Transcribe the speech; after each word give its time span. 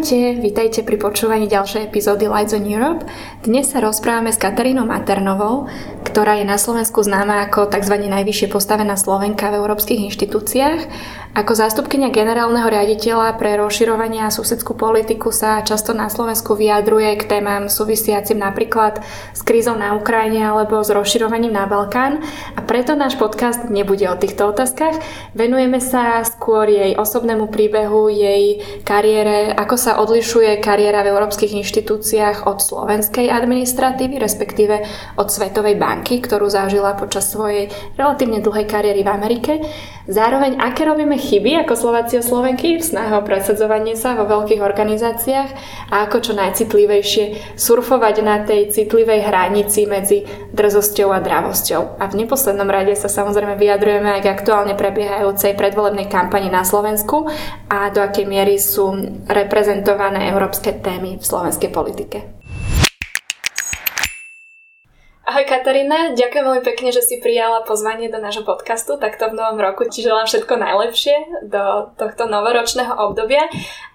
Ahojte, 0.00 0.40
vítajte 0.40 0.80
pri 0.80 0.96
počúvaní 0.96 1.44
ďalšej 1.44 1.92
epizódy 1.92 2.24
Lights 2.24 2.56
on 2.56 2.64
Europe. 2.64 3.04
Dnes 3.44 3.68
sa 3.68 3.84
rozprávame 3.84 4.32
s 4.32 4.40
Katarínou 4.40 4.88
Maternovou, 4.88 5.68
ktorá 6.08 6.40
je 6.40 6.48
na 6.48 6.56
Slovensku 6.56 7.04
známa 7.04 7.44
ako 7.44 7.68
tzv. 7.68 8.08
najvyššie 8.08 8.48
postavená 8.48 8.96
Slovenka 8.96 9.52
v 9.52 9.60
európskych 9.60 10.00
inštitúciách 10.08 10.80
ako 11.30 11.54
zástupkynia 11.54 12.10
generálneho 12.10 12.66
riaditeľa 12.66 13.38
pre 13.38 13.54
rozširovanie 13.54 14.26
a 14.26 14.34
susedskú 14.34 14.74
politiku 14.74 15.30
sa 15.30 15.62
často 15.62 15.94
na 15.94 16.10
Slovensku 16.10 16.58
vyjadruje 16.58 17.22
k 17.22 17.38
témam 17.38 17.70
súvisiacim 17.70 18.34
napríklad 18.34 18.98
s 19.30 19.40
krízou 19.46 19.78
na 19.78 19.94
Ukrajine 19.94 20.42
alebo 20.42 20.82
s 20.82 20.90
rozširovaním 20.90 21.54
na 21.54 21.70
Balkán 21.70 22.18
a 22.58 22.60
preto 22.66 22.98
náš 22.98 23.14
podcast 23.14 23.70
nebude 23.70 24.10
o 24.10 24.18
týchto 24.18 24.50
otázkach. 24.50 24.98
Venujeme 25.30 25.78
sa 25.78 26.26
skôr 26.26 26.66
jej 26.66 26.98
osobnému 26.98 27.46
príbehu, 27.46 28.10
jej 28.10 28.58
kariére, 28.82 29.54
ako 29.54 29.76
sa 29.78 30.02
odlišuje 30.02 30.58
kariéra 30.58 31.06
v 31.06 31.14
európskych 31.14 31.54
inštitúciách 31.62 32.50
od 32.50 32.58
slovenskej 32.58 33.30
administratívy, 33.30 34.18
respektíve 34.18 34.82
od 35.14 35.30
Svetovej 35.30 35.78
banky, 35.78 36.18
ktorú 36.18 36.50
zažila 36.50 36.98
počas 36.98 37.30
svojej 37.30 37.70
relatívne 37.94 38.42
dlhej 38.42 38.66
kariéry 38.66 39.06
v 39.06 39.12
Amerike. 39.14 39.52
Zároveň, 40.10 40.58
aké 40.58 40.82
robíme 40.90 41.14
chyby 41.14 41.62
ako 41.62 41.78
Slováci 41.78 42.18
a 42.18 42.26
Slovenky 42.26 42.82
v 42.82 42.82
snahe 42.82 43.14
o 43.14 43.22
presadzovanie 43.22 43.94
sa 43.94 44.18
vo 44.18 44.26
veľkých 44.26 44.58
organizáciách 44.58 45.50
a 45.86 46.02
ako 46.02 46.18
čo 46.18 46.32
najcitlivejšie 46.34 47.54
surfovať 47.54 48.14
na 48.26 48.42
tej 48.42 48.74
citlivej 48.74 49.22
hranici 49.22 49.86
medzi 49.86 50.26
drzosťou 50.50 51.14
a 51.14 51.22
dravosťou. 51.22 52.02
A 52.02 52.10
v 52.10 52.26
neposlednom 52.26 52.66
rade 52.66 52.98
sa 52.98 53.06
samozrejme 53.06 53.54
vyjadrujeme 53.54 54.10
aj 54.18 54.26
k 54.26 54.32
aktuálne 54.34 54.74
prebiehajúcej 54.74 55.54
predvolebnej 55.54 56.10
kampani 56.10 56.50
na 56.50 56.66
Slovensku 56.66 57.30
a 57.70 57.94
do 57.94 58.02
akej 58.02 58.26
miery 58.26 58.58
sú 58.58 58.90
reprezentované 59.30 60.26
európske 60.34 60.74
témy 60.74 61.22
v 61.22 61.24
slovenskej 61.24 61.70
politike. 61.70 62.39
Ahoj 65.30 65.46
Katarína, 65.46 66.18
ďakujem 66.18 66.42
veľmi 66.42 66.64
pekne, 66.66 66.90
že 66.90 67.06
si 67.06 67.22
prijala 67.22 67.62
pozvanie 67.62 68.10
do 68.10 68.18
nášho 68.18 68.42
podcastu 68.42 68.98
takto 68.98 69.30
v 69.30 69.38
novom 69.38 69.62
roku. 69.62 69.86
Ti 69.86 70.02
želám 70.02 70.26
všetko 70.26 70.58
najlepšie 70.58 71.46
do 71.46 71.94
tohto 71.94 72.26
novoročného 72.26 72.98
obdobia. 72.98 73.46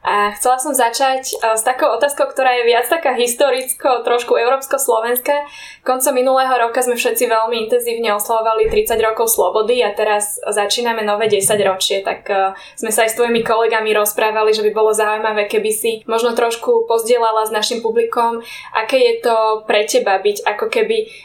A 0.05 0.31
chcela 0.37 0.61
som 0.61 0.71
začať 0.71 1.35
eh, 1.35 1.57
s 1.57 1.65
takou 1.67 1.91
otázkou, 1.91 2.29
ktorá 2.31 2.55
je 2.61 2.69
viac 2.71 2.87
taká 2.87 3.17
historicko, 3.17 4.05
trošku 4.05 4.37
európsko-slovenská. 4.37 5.49
Koncom 5.83 6.13
minulého 6.15 6.55
roka 6.55 6.79
sme 6.85 6.95
všetci 6.95 7.25
veľmi 7.25 7.67
intenzívne 7.67 8.13
oslavovali 8.15 8.69
30 8.69 8.95
rokov 9.01 9.33
slobody 9.33 9.81
a 9.81 9.91
teraz 9.97 10.39
začíname 10.39 11.01
nové 11.03 11.27
10 11.27 11.51
ročie, 11.67 11.99
tak 12.05 12.31
eh, 12.31 12.55
sme 12.79 12.95
sa 12.95 13.03
aj 13.03 13.11
s 13.11 13.17
tvojimi 13.19 13.43
kolegami 13.43 13.91
rozprávali, 13.91 14.53
že 14.53 14.63
by 14.63 14.71
bolo 14.71 14.95
zaujímavé, 14.95 15.51
keby 15.51 15.71
si 15.73 15.91
možno 16.07 16.37
trošku 16.37 16.87
pozdielala 16.87 17.43
s 17.43 17.51
našim 17.51 17.81
publikom, 17.81 18.39
aké 18.71 19.01
je 19.01 19.13
to 19.19 19.65
pre 19.65 19.83
teba 19.83 20.21
byť 20.21 20.45
ako 20.45 20.69
keby 20.69 21.24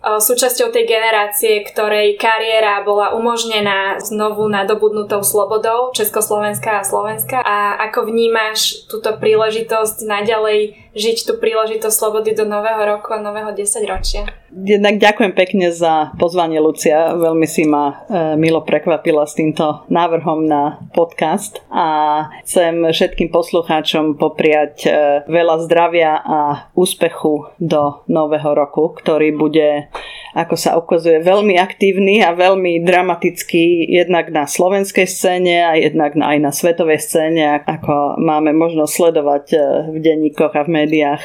súčasťou 0.00 0.72
tej 0.72 0.84
generácie, 0.88 1.60
ktorej 1.68 2.16
kariéra 2.16 2.80
bola 2.80 3.12
umožnená 3.12 4.00
znovu 4.00 4.48
nadobudnutou 4.48 5.20
slobodou 5.20 5.92
Československá 5.92 6.80
a 6.80 6.86
Slovenska 6.86 7.44
a 7.44 7.76
ako 7.90 8.08
vnímaš 8.08 8.88
túto 8.88 9.12
príležitosť 9.20 10.08
naďalej 10.08 10.90
žiť 10.94 11.18
tú 11.22 11.32
príležitosť 11.38 11.94
slobody 11.94 12.34
do 12.34 12.42
nového 12.42 12.82
roku 12.82 13.14
a 13.14 13.22
nového 13.22 13.54
desaťročia. 13.54 14.26
Jednak 14.50 14.98
ďakujem 14.98 15.32
pekne 15.38 15.70
za 15.70 16.10
pozvanie, 16.18 16.58
Lucia. 16.58 17.14
Veľmi 17.14 17.46
si 17.46 17.62
ma 17.62 18.02
e, 18.10 18.34
milo 18.34 18.66
prekvapila 18.66 19.22
s 19.22 19.38
týmto 19.38 19.86
návrhom 19.86 20.42
na 20.42 20.82
podcast 20.90 21.62
a 21.70 22.26
chcem 22.42 22.90
všetkým 22.90 23.30
poslucháčom 23.30 24.18
popriať 24.18 24.74
e, 24.82 24.90
veľa 25.30 25.62
zdravia 25.62 26.18
a 26.18 26.38
úspechu 26.74 27.54
do 27.62 28.02
nového 28.10 28.50
roku, 28.58 28.90
ktorý 28.98 29.30
bude, 29.38 29.86
ako 30.34 30.54
sa 30.54 30.78
ukazuje, 30.78 31.18
veľmi 31.22 31.58
aktívny 31.58 32.22
a 32.22 32.34
veľmi 32.34 32.82
dramatický 32.86 33.90
jednak 33.90 34.30
na 34.30 34.46
slovenskej 34.46 35.06
scéne 35.06 35.66
a 35.66 35.74
jednak 35.74 36.14
aj 36.14 36.38
na 36.38 36.50
svetovej 36.54 37.02
scéne, 37.02 37.62
ako 37.66 38.20
máme 38.22 38.54
možnosť 38.54 38.92
sledovať 38.92 39.44
e, 39.50 39.58
v 39.90 39.96
denníkoch 39.98 40.54
a 40.54 40.62
v 40.62 40.70
médiách. 40.70 41.22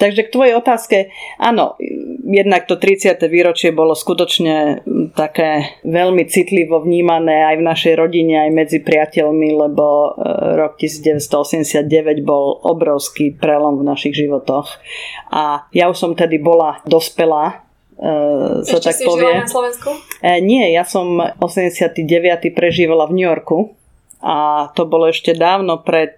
Takže 0.00 0.24
k 0.24 0.32
tvojej 0.32 0.54
otázke, 0.56 1.12
áno, 1.36 1.76
jednak 2.24 2.64
to 2.64 2.80
30. 2.80 3.20
výročie 3.28 3.68
bolo 3.68 3.92
skutočne 3.92 4.80
také 5.12 5.76
veľmi 5.84 6.24
citlivo 6.24 6.80
vnímané 6.80 7.44
aj 7.44 7.60
v 7.60 7.66
našej 7.68 7.94
rodine, 8.00 8.48
aj 8.48 8.50
medzi 8.56 8.78
priateľmi, 8.80 9.52
lebo 9.52 9.84
e, 9.84 10.10
rok 10.56 10.80
1989 10.80 12.24
bol 12.24 12.64
obrovský 12.64 13.36
prelom 13.36 13.76
v 13.76 13.92
našich 13.92 14.16
životoch. 14.16 14.80
A 15.36 15.68
ja 15.76 15.92
už 15.92 16.00
som 16.00 16.12
tedy 16.16 16.40
bola 16.40 16.80
dospelá, 16.88 17.68
Uh, 18.00 18.64
Ešte 18.64 18.88
tak 18.88 18.96
si 18.96 19.04
povie. 19.04 19.28
žila 19.28 19.44
na 19.44 19.48
Slovensku? 19.48 19.90
Uh, 19.92 20.40
nie, 20.40 20.72
ja 20.72 20.88
som 20.88 21.20
89. 21.20 22.00
prežívala 22.56 23.04
v 23.04 23.12
New 23.20 23.28
Yorku 23.28 23.76
a 24.20 24.68
to 24.76 24.84
bolo 24.84 25.08
ešte 25.08 25.32
dávno 25.32 25.80
pred 25.80 26.12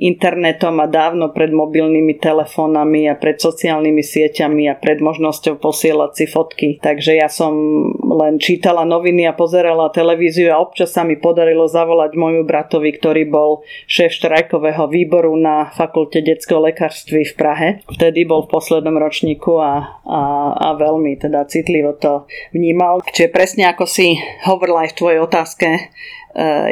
internetom 0.00 0.80
a 0.80 0.86
dávno 0.86 1.34
pred 1.34 1.50
mobilnými 1.52 2.16
telefónami 2.16 3.10
a 3.10 3.18
pred 3.18 3.36
sociálnymi 3.36 4.00
sieťami 4.00 4.70
a 4.70 4.78
pred 4.78 5.02
možnosťou 5.02 5.60
posielať 5.60 6.10
si 6.14 6.26
fotky. 6.30 6.68
Takže 6.80 7.18
ja 7.20 7.28
som 7.28 7.52
len 8.00 8.40
čítala 8.40 8.86
noviny 8.88 9.28
a 9.28 9.36
pozerala 9.36 9.92
televíziu 9.92 10.54
a 10.54 10.62
občas 10.62 10.94
sa 10.94 11.02
mi 11.02 11.18
podarilo 11.18 11.68
zavolať 11.68 12.16
môjmu 12.16 12.46
bratovi, 12.46 12.96
ktorý 12.96 13.28
bol 13.28 13.66
šéf 13.90 14.14
štrajkového 14.14 14.88
výboru 14.88 15.34
na 15.36 15.68
fakulte 15.74 16.24
detského 16.24 16.62
lekárství 16.64 17.26
v 17.26 17.34
Prahe. 17.36 17.68
Vtedy 17.90 18.24
bol 18.24 18.46
v 18.46 18.52
poslednom 18.56 18.96
ročníku 18.96 19.60
a, 19.60 20.00
a, 20.06 20.22
a 20.54 20.68
veľmi 20.78 21.18
teda 21.18 21.44
citlivo 21.50 21.98
to 21.98 22.30
vnímal. 22.54 23.04
Čiže 23.04 23.34
presne 23.34 23.68
ako 23.68 23.84
si 23.84 24.16
hovorila 24.48 24.88
aj 24.88 24.94
v 24.94 24.98
tvojej 24.98 25.20
otázke, 25.20 25.68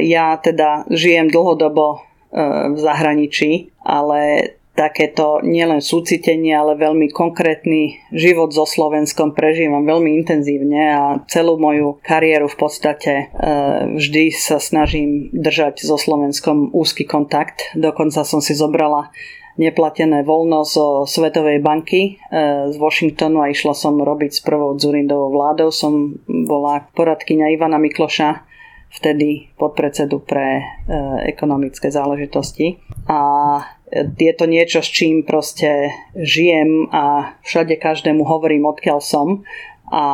ja 0.03 0.39
teda 0.39 0.87
žijem 0.91 1.29
dlhodobo 1.31 1.99
eh, 1.99 2.71
v 2.75 2.79
zahraničí, 2.79 3.75
ale 3.83 4.53
takéto 4.79 5.43
nielen 5.43 5.83
súcitenie, 5.83 6.55
ale 6.55 6.79
veľmi 6.79 7.11
konkrétny 7.11 7.99
život 8.15 8.55
so 8.55 8.63
Slovenskom 8.63 9.35
prežívam 9.35 9.83
veľmi 9.83 10.23
intenzívne 10.23 10.83
a 10.87 11.03
celú 11.27 11.59
moju 11.59 11.99
kariéru 12.07 12.47
v 12.47 12.59
podstate 12.59 13.13
eh, 13.27 13.27
vždy 13.99 14.31
sa 14.31 14.63
snažím 14.63 15.35
držať 15.35 15.83
so 15.83 15.99
Slovenskom 15.99 16.71
úzky 16.71 17.03
kontakt. 17.03 17.75
Dokonca 17.75 18.23
som 18.23 18.39
si 18.39 18.55
zobrala 18.55 19.11
neplatené 19.59 20.23
voľno 20.23 20.63
zo 20.63 21.03
Svetovej 21.03 21.59
banky 21.59 22.23
z 22.71 22.79
Washingtonu 22.79 23.43
a 23.43 23.51
išla 23.51 23.75
som 23.75 23.99
robiť 23.99 24.39
s 24.39 24.41
prvou 24.47 24.79
Zurindovou 24.79 25.35
vládou. 25.35 25.75
Som 25.75 26.23
bola 26.31 26.87
poradkyňa 26.95 27.59
Ivana 27.59 27.83
Mikloša 27.83 28.48
vtedy 28.93 29.53
podpredsedu 29.61 30.19
pre 30.25 30.49
e, 30.59 30.63
ekonomické 31.29 31.93
záležitosti. 31.93 32.81
A 33.09 33.21
je 34.21 34.33
to 34.37 34.45
niečo, 34.45 34.85
s 34.85 34.89
čím 34.93 35.25
proste 35.25 35.93
žijem 36.13 36.93
a 36.93 37.37
všade 37.41 37.77
každému 37.81 38.25
hovorím, 38.25 38.69
odkiaľ 38.69 39.01
som 39.01 39.29
a 39.89 40.05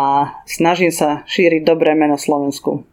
snažím 0.47 0.95
sa 0.95 1.27
šíriť 1.27 1.67
dobré 1.67 1.99
meno 1.99 2.15
Slovensku. 2.15 2.87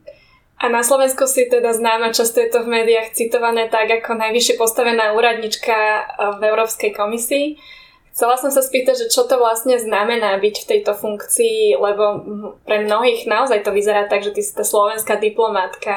A 0.62 0.70
na 0.70 0.86
Slovensku 0.86 1.26
si 1.26 1.50
teda 1.50 1.74
známa, 1.74 2.14
často 2.14 2.38
je 2.38 2.50
to 2.54 2.62
v 2.62 2.82
médiách 2.82 3.18
citované 3.18 3.66
tak 3.66 3.90
ako 3.90 4.14
najvyššie 4.14 4.62
postavená 4.62 5.14
úradnička 5.18 5.74
e, 5.74 6.02
v 6.38 6.42
Európskej 6.50 6.94
komisii. 6.94 7.58
Chcela 8.12 8.36
som 8.36 8.52
sa 8.52 8.60
spýtať, 8.60 9.08
že 9.08 9.08
čo 9.08 9.24
to 9.24 9.40
vlastne 9.40 9.80
znamená 9.80 10.36
byť 10.36 10.56
v 10.62 10.70
tejto 10.76 10.92
funkcii, 11.00 11.80
lebo 11.80 12.04
pre 12.68 12.84
mnohých 12.84 13.24
naozaj 13.24 13.64
to 13.64 13.72
vyzerá 13.72 14.12
tak, 14.12 14.28
že 14.28 14.36
ty 14.36 14.44
si 14.44 14.52
tá 14.52 14.68
slovenská 14.68 15.16
diplomátka 15.16 15.96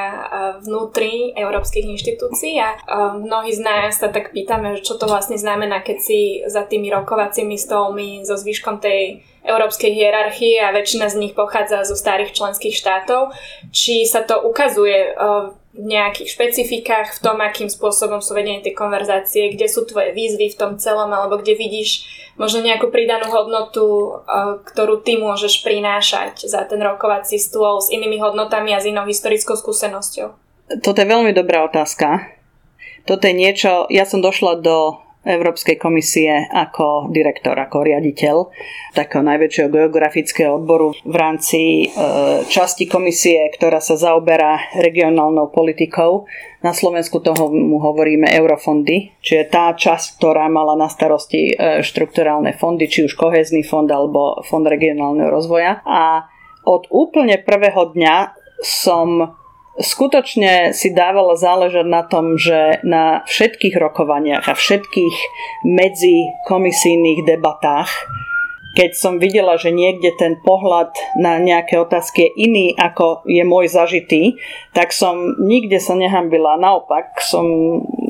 vnútri 0.63 1.35
európskych 1.35 1.83
inštitúcií 1.83 2.55
a 2.63 2.79
mnohí 3.19 3.51
z 3.51 3.61
nás 3.61 3.99
sa 3.99 4.07
tak 4.07 4.31
pýtame, 4.31 4.79
že 4.79 4.87
čo 4.87 4.95
to 4.95 5.11
vlastne 5.11 5.35
znamená, 5.35 5.83
keď 5.83 5.97
si 5.99 6.19
za 6.47 6.63
tými 6.63 6.87
rokovacími 6.87 7.59
stolmi 7.59 8.23
so 8.23 8.39
zvyškom 8.39 8.79
tej 8.79 9.19
európskej 9.45 9.93
hierarchie 9.93 10.57
a 10.59 10.73
väčšina 10.73 11.07
z 11.07 11.15
nich 11.21 11.33
pochádza 11.37 11.85
zo 11.85 11.93
starých 11.93 12.33
členských 12.33 12.75
štátov. 12.75 13.31
Či 13.69 14.09
sa 14.09 14.25
to 14.25 14.41
ukazuje 14.41 15.13
v 15.75 15.83
nejakých 15.83 16.31
špecifikách, 16.31 17.19
v 17.19 17.21
tom, 17.21 17.37
akým 17.43 17.67
spôsobom 17.67 18.23
sú 18.23 18.31
vedené 18.31 18.63
tie 18.63 18.71
konverzácie, 18.71 19.51
kde 19.51 19.67
sú 19.67 19.83
tvoje 19.83 20.15
výzvy 20.15 20.55
v 20.55 20.59
tom 20.59 20.71
celom, 20.79 21.11
alebo 21.11 21.35
kde 21.35 21.59
vidíš 21.59 22.07
možno 22.39 22.63
nejakú 22.63 22.87
pridanú 22.87 23.27
hodnotu, 23.27 23.83
eh, 23.83 24.63
ktorú 24.63 25.03
ty 25.03 25.19
môžeš 25.19 25.67
prinášať 25.67 26.47
za 26.47 26.63
ten 26.63 26.79
rokovací 26.79 27.35
stôl 27.35 27.83
s 27.83 27.91
inými 27.91 28.23
hodnotami 28.23 28.71
a 28.71 28.79
s 28.79 28.87
inou 28.87 29.03
historickou 29.03 29.59
skúsenosťou? 29.59 30.31
Toto 30.79 30.97
je 30.97 31.07
veľmi 31.07 31.35
dobrá 31.35 31.67
otázka. 31.67 32.33
Toto 33.05 33.27
je 33.29 33.35
niečo, 33.37 33.85
ja 33.91 34.07
som 34.07 34.23
došla 34.23 34.65
do 34.65 35.04
Európskej 35.25 35.81
komisie 35.81 36.45
ako 36.53 37.09
direktor, 37.09 37.57
ako 37.57 37.81
riaditeľ 37.81 38.35
takého 38.93 39.25
najväčšieho 39.25 39.73
geografického 39.73 40.61
odboru 40.61 40.93
v 41.01 41.15
rámci 41.17 41.61
e, 41.83 41.85
časti 42.45 42.85
komisie, 42.85 43.49
ktorá 43.57 43.81
sa 43.81 43.97
zaoberá 43.97 44.71
regionálnou 44.77 45.49
politikou. 45.49 46.29
Na 46.61 46.71
Slovensku 46.71 47.19
toho 47.25 47.49
mu 47.49 47.81
hovoríme 47.81 48.29
eurofondy, 48.29 49.17
čiže 49.19 49.49
tá 49.49 49.73
časť, 49.73 50.21
ktorá 50.21 50.45
mala 50.45 50.77
na 50.77 50.87
starosti 50.87 51.51
e, 51.51 51.81
štrukturálne 51.81 52.53
fondy, 52.53 52.85
či 52.85 53.09
už 53.09 53.17
kohezný 53.17 53.65
fond 53.65 53.89
alebo 53.89 54.45
fond 54.45 54.63
regionálneho 54.63 55.33
rozvoja. 55.33 55.81
A 55.83 56.29
od 56.65 56.85
úplne 56.93 57.41
prvého 57.41 57.93
dňa 57.93 58.15
som 58.61 59.35
skutočne 59.79 60.71
si 60.71 60.95
dávala 60.95 61.35
záležať 61.35 61.85
na 61.87 62.03
tom, 62.07 62.39
že 62.39 62.79
na 62.83 63.23
všetkých 63.27 63.75
rokovaniach 63.75 64.47
a 64.47 64.53
všetkých 64.55 65.15
medzikomisijných 65.67 67.27
debatách 67.27 67.91
keď 68.75 68.91
som 68.93 69.17
videla, 69.17 69.55
že 69.55 69.71
niekde 69.71 70.11
ten 70.19 70.35
pohľad 70.43 70.91
na 71.15 71.39
nejaké 71.39 71.79
otázky 71.79 72.27
je 72.27 72.51
iný, 72.51 72.67
ako 72.75 73.23
je 73.23 73.41
môj 73.47 73.71
zažitý, 73.71 74.35
tak 74.75 74.91
som 74.91 75.39
nikde 75.39 75.79
sa 75.79 75.95
nehambila. 75.95 76.59
Naopak 76.59 77.23
som 77.23 77.47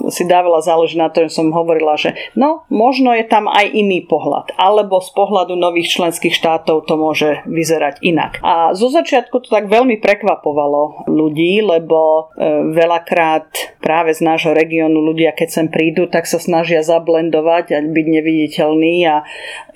si 0.09 0.25
dávala 0.25 0.61
záležiť 0.61 0.97
na 0.97 1.09
to, 1.09 1.25
že 1.25 1.37
som 1.37 1.53
hovorila, 1.53 1.97
že 1.97 2.17
no, 2.33 2.65
možno 2.69 3.13
je 3.13 3.25
tam 3.25 3.45
aj 3.49 3.69
iný 3.73 4.05
pohľad. 4.05 4.53
Alebo 4.57 5.01
z 5.01 5.09
pohľadu 5.13 5.53
nových 5.53 5.93
členských 5.93 6.33
štátov 6.33 6.85
to 6.89 6.97
môže 6.97 7.45
vyzerať 7.45 8.01
inak. 8.01 8.41
A 8.41 8.73
zo 8.73 8.89
začiatku 8.89 9.45
to 9.45 9.49
tak 9.49 9.69
veľmi 9.69 10.01
prekvapovalo 10.01 11.09
ľudí, 11.09 11.61
lebo 11.61 12.33
e, 12.33 12.73
veľakrát 12.73 13.77
práve 13.81 14.17
z 14.17 14.25
nášho 14.25 14.53
regiónu 14.53 14.97
ľudia, 14.97 15.33
keď 15.33 15.49
sem 15.61 15.67
prídu, 15.69 16.09
tak 16.09 16.25
sa 16.25 16.41
snažia 16.41 16.81
zablendovať 16.81 17.65
a 17.73 17.77
byť 17.85 18.05
neviditeľní 18.09 18.95
a 19.05 19.21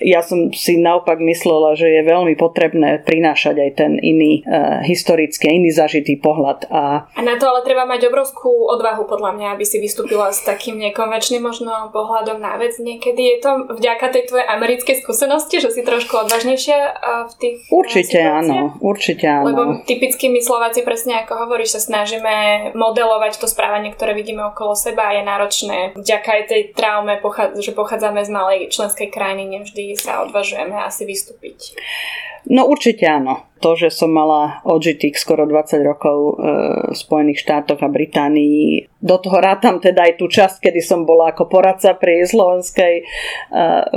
ja 0.02 0.20
som 0.24 0.50
si 0.50 0.79
naopak 0.80 1.20
myslela, 1.20 1.76
že 1.76 1.86
je 1.88 2.02
veľmi 2.02 2.34
potrebné 2.34 3.04
prinášať 3.04 3.56
aj 3.60 3.70
ten 3.76 3.92
iný 4.00 4.42
uh, 4.44 4.80
historický, 4.82 5.52
iný 5.52 5.70
zažitý 5.70 6.16
pohľad. 6.18 6.66
A... 6.72 7.06
a 7.12 7.20
na 7.20 7.36
to 7.36 7.48
ale 7.48 7.60
treba 7.62 7.84
mať 7.84 8.08
obrovskú 8.08 8.50
odvahu 8.72 9.04
podľa 9.04 9.36
mňa, 9.36 9.46
aby 9.54 9.64
si 9.68 9.78
vystúpila 9.78 10.32
s 10.32 10.42
takým 10.42 10.80
nekonvenčným 10.80 11.44
možno 11.44 11.92
pohľadom 11.92 12.40
na 12.40 12.56
vec. 12.56 12.76
Niekedy 12.80 13.22
je 13.22 13.36
to 13.44 13.50
vďaka 13.76 14.06
tej 14.10 14.22
tvojej 14.32 14.46
americkej 14.48 15.04
skúsenosti, 15.04 15.60
že 15.60 15.70
si 15.70 15.84
trošku 15.84 16.16
odvážnejšia 16.26 16.78
uh, 16.78 17.28
v 17.30 17.34
tých 17.38 17.56
Určite 17.70 18.18
áno, 18.24 18.80
určite 18.80 19.26
áno. 19.28 19.46
Lebo 19.52 19.62
typicky 19.84 20.32
my 20.32 20.40
Slováci 20.40 20.82
presne 20.82 21.22
ako 21.22 21.46
hovoríš, 21.46 21.76
sa 21.76 21.80
snažíme 21.80 22.70
modelovať 22.74 23.38
to 23.38 23.46
správanie, 23.46 23.92
ktoré 23.92 24.16
vidíme 24.16 24.42
okolo 24.50 24.74
seba 24.74 25.10
a 25.10 25.16
je 25.18 25.22
náročné. 25.22 25.78
Vďaka 25.94 26.28
aj 26.40 26.42
tej 26.48 26.62
traume, 26.72 27.20
že 27.58 27.72
pochádzame 27.76 28.24
z 28.24 28.30
malej 28.30 28.58
členskej 28.72 29.08
krajiny, 29.10 29.58
nevždy 29.58 29.94
sa 29.98 30.24
odvažujeme 30.24 30.69
môžeme 30.70 30.86
asi 30.86 31.02
vystúpiť. 31.02 31.74
No 32.48 32.64
určite 32.64 33.04
áno. 33.04 33.44
To, 33.60 33.76
že 33.76 33.92
som 33.92 34.08
mala 34.08 34.64
odžitých 34.64 35.20
skoro 35.20 35.44
20 35.44 35.84
rokov 35.84 36.16
e, 36.16 36.32
v 36.88 36.96
Spojených 36.96 37.44
štátoch 37.44 37.84
a 37.84 37.92
Británii, 37.92 38.88
do 39.04 39.16
toho 39.20 39.36
rátam 39.36 39.76
teda 39.76 40.08
aj 40.08 40.16
tú 40.16 40.32
časť, 40.32 40.64
kedy 40.64 40.80
som 40.80 41.04
bola 41.04 41.36
ako 41.36 41.44
poradca 41.52 41.92
pri 41.92 42.24
slovenskej 42.24 42.94
e, 42.96 43.04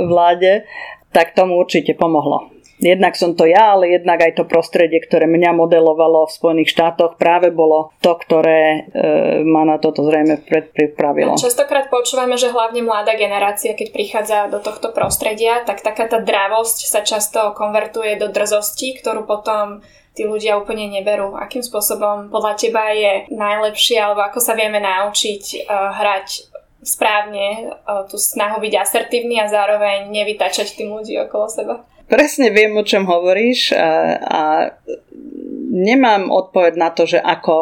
vláde, 0.04 0.68
tak 1.16 1.32
tomu 1.32 1.56
určite 1.56 1.96
pomohlo. 1.96 2.53
Jednak 2.84 3.16
som 3.16 3.32
to 3.32 3.48
ja, 3.48 3.72
ale 3.72 3.96
jednak 3.96 4.20
aj 4.20 4.36
to 4.36 4.44
prostredie, 4.44 5.00
ktoré 5.00 5.24
mňa 5.24 5.56
modelovalo 5.56 6.28
v 6.28 6.36
Spojených 6.36 6.68
štátoch, 6.68 7.16
práve 7.16 7.48
bolo 7.48 7.96
to, 8.04 8.12
ktoré 8.12 8.60
e, 8.92 9.40
ma 9.40 9.64
na 9.64 9.80
toto 9.80 10.04
zrejme 10.04 10.44
predpripravilo. 10.44 11.40
Častokrát 11.40 11.88
počúvame, 11.88 12.36
že 12.36 12.52
hlavne 12.52 12.84
mladá 12.84 13.16
generácia, 13.16 13.72
keď 13.72 13.88
prichádza 13.88 14.38
do 14.52 14.60
tohto 14.60 14.92
prostredia, 14.92 15.64
tak 15.64 15.80
taká 15.80 16.12
tá 16.12 16.20
dravosť 16.20 16.78
sa 16.84 17.00
často 17.00 17.56
konvertuje 17.56 18.20
do 18.20 18.28
drzosti, 18.28 19.00
ktorú 19.00 19.24
potom 19.24 19.80
tí 20.12 20.28
ľudia 20.28 20.60
úplne 20.60 20.92
neberú. 20.92 21.40
Akým 21.40 21.64
spôsobom 21.64 22.28
podľa 22.28 22.54
teba 22.60 22.92
je 22.92 23.32
najlepšie, 23.32 23.96
alebo 23.96 24.28
ako 24.28 24.44
sa 24.44 24.52
vieme 24.52 24.78
naučiť 24.78 25.66
uh, 25.66 25.90
hrať 25.98 26.52
správne 26.84 27.74
uh, 27.82 28.06
tú 28.06 28.20
snahu 28.20 28.62
byť 28.62 28.74
asertívny 28.78 29.42
a 29.42 29.50
zároveň 29.50 30.12
nevytačať 30.12 30.78
tým 30.78 30.94
ľudí 30.94 31.18
okolo 31.18 31.48
seba? 31.50 31.82
Presne 32.04 32.52
viem, 32.52 32.76
o 32.76 32.84
čom 32.84 33.08
hovoríš 33.08 33.72
a, 33.72 33.88
a 34.20 34.42
nemám 35.74 36.30
odpoveď 36.30 36.74
na 36.78 36.94
to, 36.94 37.08
že 37.08 37.18
ako 37.18 37.54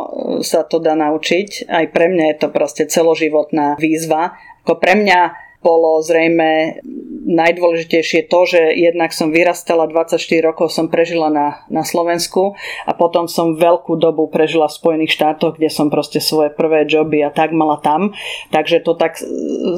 sa 0.45 0.67
to 0.67 0.83
dá 0.83 0.93
naučiť. 0.93 1.71
Aj 1.71 1.87
pre 1.89 2.13
mňa 2.13 2.25
je 2.35 2.37
to 2.43 2.49
proste 2.53 2.85
celoživotná 2.91 3.81
výzva. 3.81 4.37
Ako 4.67 4.77
pre 4.83 4.99
mňa 4.99 5.21
bolo 5.63 6.03
zrejme 6.03 6.83
najdôležitejšie 7.23 8.27
to, 8.27 8.41
že 8.45 8.61
jednak 8.75 9.15
som 9.15 9.31
vyrastala, 9.31 9.87
24 9.87 10.19
rokov 10.43 10.75
som 10.75 10.91
prežila 10.91 11.31
na, 11.31 11.63
na 11.71 11.87
Slovensku 11.87 12.59
a 12.87 12.93
potom 12.93 13.31
som 13.31 13.55
veľkú 13.55 13.95
dobu 13.97 14.27
prežila 14.27 14.67
v 14.67 14.79
Spojených 14.79 15.15
štátoch, 15.15 15.57
kde 15.57 15.71
som 15.71 15.89
proste 15.89 16.19
svoje 16.19 16.51
prvé 16.51 16.85
joby 16.85 17.23
a 17.23 17.31
tak 17.31 17.55
mala 17.55 17.79
tam. 17.79 18.11
Takže 18.51 18.83
to 18.83 18.99
tak 18.99 19.23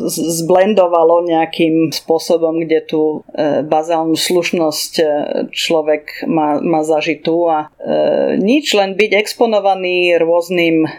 zblendovalo 0.08 1.24
nejakým 1.28 1.92
spôsobom, 1.92 2.64
kde 2.64 2.80
tú 2.88 3.02
e, 3.32 3.60
bazálnu 3.62 4.16
slušnosť 4.16 4.92
e, 4.98 5.04
človek 5.52 6.24
má, 6.28 6.58
má 6.64 6.80
zažitú 6.80 7.48
a 7.48 7.68
e, 7.68 8.40
nič, 8.40 8.72
len 8.72 8.96
byť 8.96 9.10
exponovaný 9.12 10.16
rôznym, 10.16 10.88
e, 10.88 10.90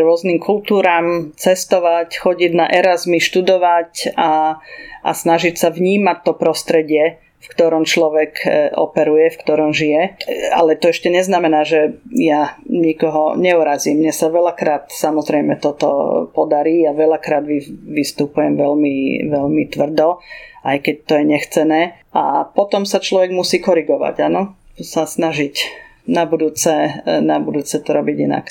rôznym 0.00 0.40
kultúram, 0.40 1.34
cestovať, 1.36 2.16
chodiť 2.16 2.52
na 2.56 2.66
Erasmy, 2.68 3.20
študovať 3.20 4.16
a 4.16 4.62
a 5.02 5.10
snažiť 5.10 5.54
sa 5.58 5.68
vnímať 5.74 6.18
to 6.22 6.32
prostredie, 6.38 7.18
v 7.42 7.46
ktorom 7.50 7.82
človek 7.82 8.32
e, 8.46 8.48
operuje, 8.70 9.34
v 9.34 9.40
ktorom 9.42 9.74
žije. 9.74 10.02
E, 10.02 10.10
ale 10.54 10.78
to 10.78 10.94
ešte 10.94 11.10
neznamená, 11.10 11.66
že 11.66 11.98
ja 12.14 12.54
nikoho 12.70 13.34
neurazím. 13.34 13.98
Mne 13.98 14.14
sa 14.14 14.30
veľakrát 14.30 14.94
samozrejme 14.94 15.58
toto 15.58 15.90
podarí 16.30 16.86
a 16.86 16.94
veľakrát 16.94 17.42
vystupujem 17.90 18.54
veľmi, 18.54 19.26
veľmi 19.26 19.64
tvrdo, 19.74 20.22
aj 20.62 20.76
keď 20.86 20.96
to 21.02 21.12
je 21.18 21.24
nechcené. 21.26 21.80
A 22.14 22.46
potom 22.46 22.86
sa 22.86 23.02
človek 23.02 23.34
musí 23.34 23.58
korigovať, 23.58 24.30
áno? 24.30 24.54
Sa 24.78 25.04
snažiť 25.04 25.66
na 26.06 26.30
budúce, 26.30 26.70
e, 26.70 27.18
na 27.18 27.42
budúce 27.42 27.74
to 27.82 27.90
robiť 27.90 28.18
inak. 28.22 28.46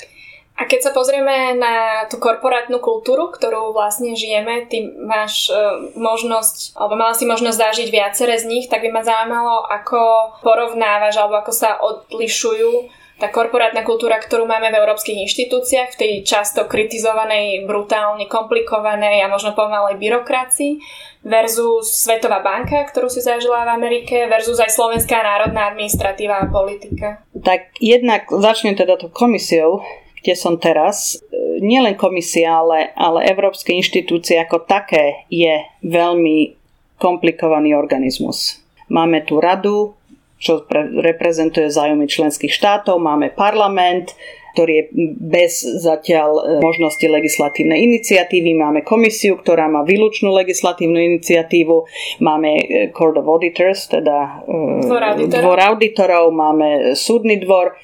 A 0.62 0.70
keď 0.70 0.80
sa 0.86 0.92
pozrieme 0.94 1.58
na 1.58 2.06
tú 2.06 2.22
korporátnu 2.22 2.78
kultúru, 2.78 3.34
ktorú 3.34 3.74
vlastne 3.74 4.14
žijeme, 4.14 4.70
ty 4.70 4.86
máš 4.94 5.50
e, 5.50 5.58
možnosť, 5.98 6.78
alebo 6.78 6.94
mala 6.94 7.18
si 7.18 7.26
možnosť 7.26 7.58
zažiť 7.58 7.88
viacere 7.90 8.38
z 8.38 8.46
nich, 8.46 8.70
tak 8.70 8.86
by 8.86 8.94
ma 8.94 9.02
zaujímalo, 9.02 9.66
ako 9.66 9.98
porovnávaš, 10.38 11.18
alebo 11.18 11.42
ako 11.42 11.50
sa 11.50 11.82
odlišujú 11.82 12.94
tá 13.18 13.26
korporátna 13.34 13.82
kultúra, 13.82 14.22
ktorú 14.22 14.46
máme 14.46 14.70
v 14.70 14.78
európskych 14.78 15.26
inštitúciách, 15.26 15.94
v 15.94 15.98
tej 15.98 16.12
často 16.22 16.70
kritizovanej, 16.70 17.66
brutálne 17.66 18.30
komplikovanej 18.30 19.26
a 19.26 19.30
možno 19.30 19.58
pomalej 19.58 19.98
byrokracii 19.98 20.78
versus 21.22 21.90
Svetová 22.06 22.38
banka, 22.42 22.82
ktorú 22.86 23.10
si 23.10 23.18
zažila 23.18 23.66
v 23.66 23.74
Amerike, 23.78 24.26
versus 24.30 24.58
aj 24.58 24.74
Slovenská 24.74 25.22
národná 25.22 25.74
administratíva 25.74 26.38
a 26.38 26.50
politika. 26.50 27.22
Tak 27.34 27.78
jednak 27.78 28.30
začnem 28.30 28.74
teda 28.74 28.98
tou 28.98 29.10
komisiou, 29.10 29.82
kde 30.22 30.34
som 30.38 30.54
teraz, 30.56 31.18
e, 31.18 31.58
nielen 31.58 31.98
komisia, 31.98 32.62
ale, 32.62 32.94
ale 32.94 33.26
európske 33.26 33.74
inštitúcie 33.74 34.38
ako 34.38 34.62
také 34.62 35.26
je 35.26 35.66
veľmi 35.82 36.54
komplikovaný 37.02 37.74
organizmus. 37.74 38.62
Máme 38.86 39.26
tu 39.26 39.42
radu, 39.42 39.98
čo 40.38 40.62
pre, 40.62 40.86
reprezentuje 40.86 41.66
zájmy 41.70 42.06
členských 42.06 42.54
štátov, 42.54 43.02
máme 43.02 43.34
parlament, 43.34 44.14
ktorý 44.52 44.72
je 44.76 44.84
bez 45.18 45.64
zatiaľ 45.64 46.30
e, 46.38 46.42
možnosti 46.60 47.02
legislatívnej 47.02 47.82
iniciatívy. 47.82 48.52
Máme 48.54 48.80
komisiu, 48.84 49.40
ktorá 49.40 49.66
má 49.66 49.82
výlučnú 49.82 50.28
legislatívnu 50.30 51.18
iniciatívu. 51.18 51.88
Máme 52.20 52.50
e, 52.60 52.64
Court 52.92 53.16
of 53.16 53.26
Auditors, 53.26 53.88
teda 53.88 54.44
dvor 54.86 55.02
auditorov, 55.02 55.40
dvor 55.40 55.58
auditorov 55.58 56.24
máme 56.30 56.68
súdny 56.94 57.40
dvor. 57.40 57.74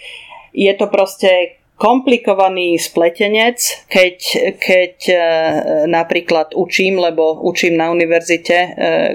Je 0.53 0.71
to 0.77 0.93
proste 0.93 1.58
komplikovaný 1.79 2.75
spletenec, 2.75 3.87
keď, 3.87 4.17
keď 4.59 4.95
e, 5.09 5.17
napríklad 5.87 6.51
učím, 6.59 6.99
lebo 6.99 7.39
učím 7.47 7.79
na 7.79 7.95
univerzite 7.95 8.57
e, 8.59 8.69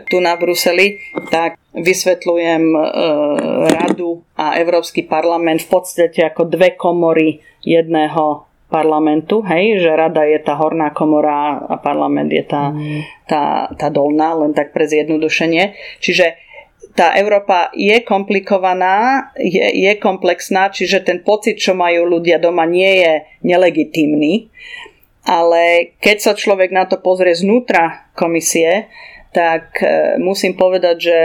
tu 0.08 0.24
na 0.24 0.40
Bruseli, 0.40 1.04
tak 1.28 1.60
vysvetľujem 1.76 2.64
e, 2.72 2.80
radu 3.68 4.24
a 4.40 4.56
Európsky 4.64 5.04
parlament 5.04 5.68
v 5.68 5.70
podstate 5.76 6.24
ako 6.24 6.48
dve 6.48 6.80
komory 6.80 7.44
jedného 7.68 8.48
parlamentu, 8.72 9.44
hej, 9.46 9.84
že 9.84 9.92
rada 9.94 10.26
je 10.26 10.40
tá 10.42 10.58
horná 10.58 10.90
komora 10.90 11.62
a 11.62 11.78
parlament 11.78 12.32
je 12.32 12.42
tá, 12.42 12.74
mm. 12.74 13.30
tá, 13.30 13.70
tá 13.76 13.88
dolná, 13.94 14.34
len 14.40 14.56
tak 14.56 14.74
pre 14.74 14.90
zjednodušenie. 14.90 15.78
Čiže 16.02 16.42
tá 16.94 17.18
Európa 17.18 17.74
je 17.74 17.98
komplikovaná, 18.06 19.30
je, 19.38 19.66
je 19.66 19.94
komplexná, 19.98 20.70
čiže 20.70 21.02
ten 21.02 21.26
pocit, 21.26 21.58
čo 21.58 21.74
majú 21.74 22.06
ľudia 22.06 22.38
doma, 22.38 22.70
nie 22.70 23.02
je 23.02 23.14
nelegitímny. 23.42 24.54
Ale 25.26 25.96
keď 25.98 26.18
sa 26.20 26.34
človek 26.38 26.70
na 26.70 26.86
to 26.86 27.02
pozrie 27.02 27.34
znútra 27.34 28.12
komisie, 28.14 28.92
tak 29.34 29.82
e, 29.82 30.20
musím 30.22 30.54
povedať, 30.54 30.96
že 31.00 31.20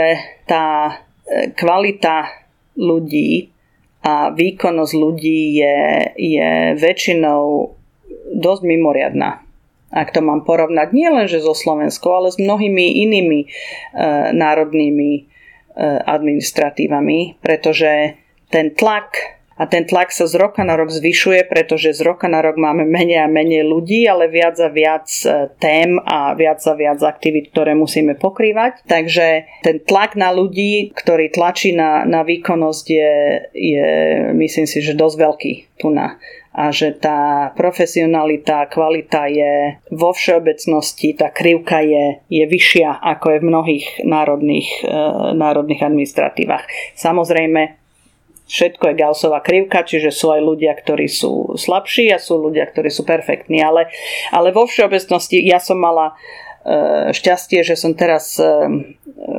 tá 0.49 0.89
e, 0.89 1.53
kvalita 1.53 2.25
ľudí 2.73 3.53
a 4.01 4.33
výkonnosť 4.33 4.93
ľudí 4.95 5.59
je, 5.59 5.77
je 6.15 6.49
väčšinou 6.79 7.75
dosť 8.39 8.61
mimoriadná. 8.65 9.45
Ak 9.89 10.15
to 10.15 10.21
mám 10.21 10.45
porovnať 10.45 10.93
nie 10.93 11.09
len 11.09 11.25
so 11.29 11.53
Slovenskou, 11.53 12.09
ale 12.09 12.29
s 12.33 12.41
mnohými 12.41 13.05
inými 13.05 13.39
e, 13.43 13.47
národnými 14.33 15.38
administratívami, 16.05 17.41
pretože 17.41 18.17
ten 18.49 18.73
tlak 18.73 19.39
a 19.59 19.67
ten 19.67 19.83
tlak 19.83 20.15
sa 20.15 20.23
z 20.23 20.39
roka 20.39 20.63
na 20.63 20.79
rok 20.79 20.87
zvyšuje, 20.87 21.43
pretože 21.51 21.91
z 21.91 22.07
roka 22.07 22.31
na 22.31 22.39
rok 22.39 22.55
máme 22.55 22.87
menej 22.87 23.19
a 23.19 23.27
menej 23.27 23.67
ľudí, 23.67 24.07
ale 24.07 24.31
viac 24.31 24.55
a 24.55 24.71
viac 24.71 25.11
e, 25.27 25.51
tém 25.59 25.99
a 25.99 26.31
viac 26.31 26.63
a 26.63 26.73
viac 26.79 27.03
aktivít, 27.03 27.51
ktoré 27.51 27.75
musíme 27.75 28.15
pokrývať. 28.15 28.87
Takže 28.87 29.51
ten 29.67 29.83
tlak 29.83 30.15
na 30.15 30.31
ľudí, 30.31 30.95
ktorý 30.95 31.27
tlačí 31.35 31.75
na, 31.75 32.07
na 32.07 32.23
výkonnosť 32.23 32.85
je, 32.87 33.13
je, 33.51 33.87
myslím 34.31 34.63
si, 34.63 34.79
že 34.79 34.95
dosť 34.95 35.17
veľký 35.27 35.53
tu 35.75 35.91
na 35.91 36.15
a 36.49 36.73
že 36.73 36.97
tá 36.97 37.53
profesionalita, 37.53 38.65
kvalita 38.73 39.29
je 39.29 39.77
vo 39.93 40.09
všeobecnosti, 40.09 41.13
tá 41.13 41.29
krivka 41.29 41.85
je, 41.85 42.25
je 42.25 42.43
vyššia 42.49 42.99
ako 43.05 43.25
je 43.29 43.37
v 43.37 43.47
mnohých 43.53 43.85
národných, 44.01 44.69
e, 44.81 44.95
národných 45.37 45.81
administratívach. 45.85 46.65
Samozrejme, 46.97 47.77
všetko 48.49 48.83
je 48.91 48.99
Gaussová 48.99 49.45
krivka, 49.45 49.85
čiže 49.85 50.09
sú 50.09 50.33
aj 50.33 50.41
ľudia, 50.41 50.73
ktorí 50.73 51.05
sú 51.05 51.53
slabší 51.53 52.09
a 52.09 52.17
sú 52.17 52.41
ľudia, 52.41 52.65
ktorí 52.65 52.89
sú 52.89 53.05
perfektní. 53.05 53.61
Ale, 53.61 53.85
ale 54.33 54.49
vo 54.49 54.65
všeobecnosti 54.65 55.37
ja 55.45 55.61
som 55.61 55.77
mala 55.77 56.17
šťastie, 57.15 57.63
že 57.63 57.79
som 57.79 57.95
teraz 57.95 58.35
e, 58.35 58.45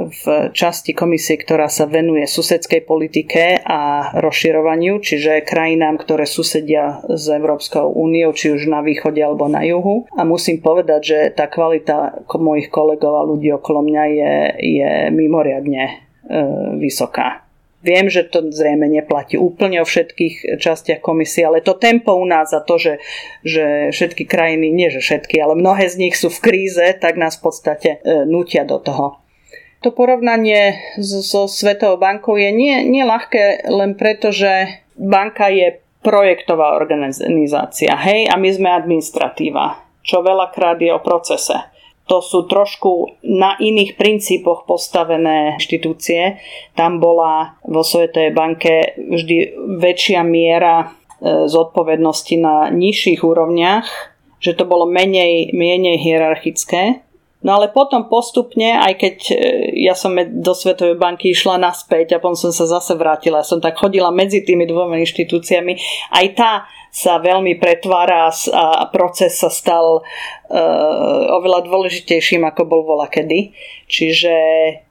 v 0.09 0.25
časti 0.57 0.97
komisie, 0.97 1.37
ktorá 1.37 1.69
sa 1.69 1.85
venuje 1.85 2.25
susedskej 2.25 2.83
politike 2.89 3.61
a 3.61 4.13
rozširovaniu, 4.19 4.99
čiže 4.99 5.45
krajinám, 5.45 6.01
ktoré 6.01 6.25
susedia 6.25 7.05
s 7.07 7.29
Európskou 7.29 7.93
úniou, 7.93 8.33
či 8.33 8.57
už 8.57 8.67
na 8.73 8.81
východe 8.81 9.21
alebo 9.21 9.47
na 9.47 9.61
juhu. 9.63 10.09
A 10.17 10.25
musím 10.25 10.65
povedať, 10.65 11.01
že 11.05 11.19
tá 11.37 11.47
kvalita 11.47 12.25
mojich 12.41 12.73
kolegov 12.73 13.21
a 13.21 13.29
ľudí 13.29 13.53
okolo 13.53 13.85
mňa 13.85 14.05
je, 14.09 14.35
je 14.59 14.91
mimoriadne 15.13 15.85
e, 15.85 15.93
vysoká. 16.81 17.50
Viem, 17.81 18.13
že 18.13 18.29
to 18.29 18.45
zrejme 18.53 18.85
neplatí 18.93 19.41
úplne 19.41 19.81
o 19.81 19.89
všetkých 19.89 20.61
častiach 20.61 21.01
komisie, 21.01 21.49
ale 21.49 21.65
to 21.65 21.73
tempo 21.81 22.13
u 22.13 22.29
nás 22.29 22.53
a 22.53 22.61
to, 22.61 22.77
že, 22.77 22.95
že 23.41 23.89
všetky 23.89 24.29
krajiny, 24.29 24.69
nie 24.69 24.93
že 24.93 25.01
všetky, 25.01 25.41
ale 25.41 25.57
mnohé 25.57 25.89
z 25.89 25.97
nich 25.97 26.13
sú 26.13 26.29
v 26.29 26.45
kríze, 26.45 26.85
tak 27.01 27.17
nás 27.17 27.41
v 27.41 27.49
podstate 27.49 27.89
e, 28.05 28.29
nutia 28.29 28.69
do 28.69 28.77
toho. 28.85 29.25
To 29.81 29.97
porovnanie 29.97 30.77
so 31.01 31.49
Svetovou 31.49 31.97
bankou 31.97 32.37
je 32.37 32.53
nie, 32.53 32.85
nie 32.85 33.01
len 33.65 33.97
preto, 33.97 34.29
že 34.29 34.85
banka 35.01 35.49
je 35.49 35.81
projektová 36.05 36.77
organizácia, 36.77 37.97
hej, 37.97 38.29
a 38.29 38.37
my 38.37 38.49
sme 38.53 38.69
administratíva, 38.69 39.81
čo 40.05 40.21
veľakrát 40.21 40.77
je 40.85 40.93
o 40.93 41.01
procese 41.01 41.80
to 42.11 42.19
sú 42.19 42.51
trošku 42.51 43.23
na 43.23 43.55
iných 43.55 43.95
princípoch 43.95 44.67
postavené 44.67 45.55
inštitúcie. 45.63 46.43
Tam 46.75 46.99
bola 46.99 47.55
vo 47.63 47.87
Svetovej 47.87 48.35
banke 48.35 48.99
vždy 48.99 49.55
väčšia 49.79 50.27
miera 50.27 50.91
e, 51.23 51.47
zodpovednosti 51.47 52.35
na 52.43 52.67
nižších 52.75 53.23
úrovniach, 53.23 53.87
že 54.43 54.59
to 54.59 54.67
bolo 54.67 54.91
menej, 54.91 55.55
menej 55.55 56.03
hierarchické. 56.03 57.07
No 57.41 57.57
ale 57.57 57.73
potom 57.73 58.05
postupne, 58.05 58.77
aj 58.77 59.01
keď 59.01 59.17
e, 59.33 59.35
ja 59.81 59.97
som 59.97 60.13
do 60.13 60.53
Svetovej 60.53 61.01
banky 61.01 61.33
išla 61.33 61.57
naspäť 61.57 62.17
a 62.17 62.21
potom 62.21 62.37
som 62.37 62.53
sa 62.53 62.69
zase 62.69 62.93
vrátila, 63.01 63.41
ja 63.41 63.49
som 63.49 63.65
tak 63.65 63.81
chodila 63.81 64.13
medzi 64.13 64.45
tými 64.45 64.69
dvoma 64.69 65.01
inštitúciami, 65.01 65.73
aj 66.13 66.27
tá 66.37 66.53
sa 66.91 67.23
veľmi 67.23 67.57
pretvára 67.63 68.35
a 68.35 68.85
proces 68.91 69.39
sa 69.39 69.47
stal 69.47 70.03
uh, 70.03 71.23
oveľa 71.39 71.71
dôležitejším, 71.71 72.43
ako 72.51 72.67
bol 72.67 72.83
vola 72.83 73.07
kedy. 73.07 73.55
Čiže 73.87 74.35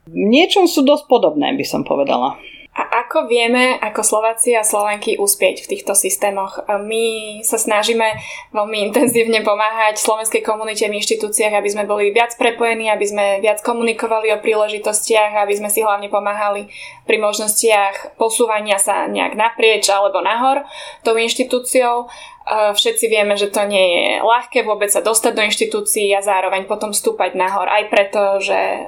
v 0.07 0.23
niečom 0.31 0.63
sú 0.63 0.87
dosť 0.87 1.11
podobné, 1.11 1.51
by 1.59 1.65
som 1.67 1.83
povedala. 1.83 2.39
A 2.79 3.03
ako 3.03 3.27
vieme, 3.27 3.75
ako 3.75 4.07
Slováci 4.07 4.55
a 4.55 4.63
Slovenky 4.63 5.19
uspieť 5.19 5.67
v 5.67 5.75
týchto 5.75 5.91
systémoch? 5.91 6.63
My 6.87 7.35
sa 7.43 7.59
snažíme 7.59 8.07
veľmi 8.55 8.87
intenzívne 8.87 9.43
pomáhať 9.43 9.99
slovenskej 9.99 10.39
komunite 10.39 10.87
v 10.87 10.95
inštitúciách, 10.95 11.59
aby 11.59 11.69
sme 11.75 11.83
boli 11.83 12.15
viac 12.15 12.39
prepojení, 12.39 12.87
aby 12.87 13.03
sme 13.03 13.25
viac 13.43 13.59
komunikovali 13.67 14.31
o 14.31 14.39
príležitostiach, 14.39 15.43
aby 15.43 15.59
sme 15.59 15.67
si 15.67 15.83
hlavne 15.83 16.07
pomáhali 16.07 16.71
pri 17.03 17.19
možnostiach 17.19 18.15
posúvania 18.15 18.79
sa 18.79 19.11
nejak 19.11 19.35
naprieč 19.35 19.91
alebo 19.91 20.23
nahor 20.23 20.63
tou 21.03 21.19
inštitúciou 21.19 22.07
Všetci 22.49 23.05
vieme, 23.13 23.37
že 23.37 23.53
to 23.53 23.61
nie 23.69 23.85
je 23.93 24.05
ľahké 24.25 24.65
vôbec 24.65 24.89
sa 24.89 25.05
dostať 25.05 25.37
do 25.37 25.45
inštitúcií 25.45 26.09
a 26.17 26.25
zároveň 26.25 26.65
potom 26.65 26.97
stúpať 26.97 27.37
nahor, 27.37 27.69
aj 27.69 27.93
preto, 27.93 28.41
že 28.41 28.57
e, 28.57 28.83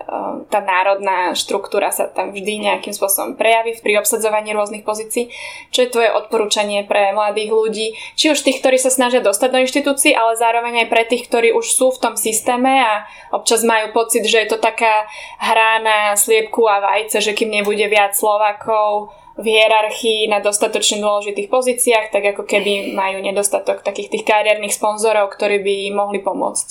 tá 0.50 0.66
národná 0.66 1.38
štruktúra 1.38 1.94
sa 1.94 2.10
tam 2.10 2.34
vždy 2.34 2.66
nejakým 2.66 2.90
spôsobom 2.90 3.38
prejaví 3.38 3.78
pri 3.78 4.02
obsadzovaní 4.02 4.58
rôznych 4.58 4.82
pozícií. 4.82 5.30
Čo 5.70 5.80
je 5.86 5.94
tvoje 5.94 6.10
odporúčanie 6.10 6.90
pre 6.90 7.14
mladých 7.14 7.54
ľudí, 7.54 7.88
či 8.18 8.34
už 8.34 8.42
tých, 8.42 8.66
ktorí 8.66 8.82
sa 8.82 8.90
snažia 8.90 9.22
dostať 9.22 9.54
do 9.54 9.62
inštitúcií, 9.62 10.18
ale 10.18 10.42
zároveň 10.42 10.82
aj 10.82 10.88
pre 10.90 11.04
tých, 11.06 11.30
ktorí 11.30 11.54
už 11.54 11.70
sú 11.70 11.94
v 11.94 12.02
tom 12.02 12.14
systéme 12.18 12.82
a 12.82 13.06
občas 13.30 13.62
majú 13.62 13.94
pocit, 13.94 14.26
že 14.26 14.42
je 14.42 14.50
to 14.50 14.58
taká 14.58 15.06
hra 15.38 15.78
na 15.86 16.18
sliepku 16.18 16.66
a 16.66 16.82
vajce, 16.82 17.22
že 17.22 17.38
kým 17.38 17.54
nebude 17.54 17.86
viac 17.86 18.18
Slovákov, 18.18 19.14
v 19.42 19.58
hierarchii 19.58 20.30
na 20.30 20.40
dostatočne 20.40 21.02
dôležitých 21.02 21.50
pozíciách, 21.50 22.14
tak 22.14 22.38
ako 22.38 22.46
keby 22.46 22.94
majú 22.94 23.20
nedostatok 23.20 23.82
takých 23.82 24.14
tých 24.14 24.24
kariérnych 24.24 24.74
sponzorov, 24.74 25.34
ktorí 25.34 25.60
by 25.66 25.74
im 25.92 25.96
mohli 25.98 26.22
pomôcť. 26.22 26.68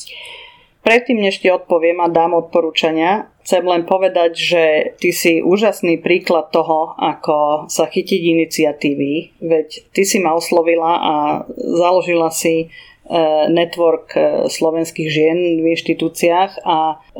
Predtým, 0.80 1.20
než 1.20 1.44
ti 1.44 1.52
odpoviem 1.52 2.00
a 2.00 2.08
dám 2.08 2.32
odporúčania, 2.32 3.28
chcem 3.44 3.60
len 3.68 3.84
povedať, 3.84 4.32
že 4.32 4.64
ty 4.96 5.12
si 5.12 5.44
úžasný 5.44 6.00
príklad 6.00 6.48
toho, 6.48 6.96
ako 6.96 7.68
sa 7.68 7.84
chytiť 7.84 8.20
iniciatívy. 8.24 9.44
Veď 9.44 9.92
ty 9.92 10.08
si 10.08 10.16
ma 10.24 10.32
oslovila 10.32 10.92
a 10.96 11.14
založila 11.52 12.32
si 12.32 12.72
network 13.50 14.14
e, 14.14 14.46
slovenských 14.46 15.08
žien 15.10 15.38
v 15.58 15.74
inštitúciách 15.74 16.62
a 16.62 16.78
e, 16.94 17.18